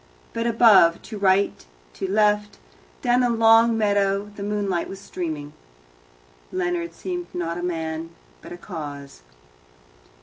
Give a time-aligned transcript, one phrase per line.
[0.33, 1.63] But above, to right,
[1.93, 2.57] to left,
[3.03, 5.53] down the long meadow the moonlight was streaming.
[6.51, 8.09] Leonard seemed not a man,
[8.41, 9.21] but a cause.